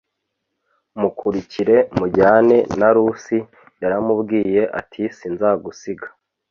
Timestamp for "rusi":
2.95-3.37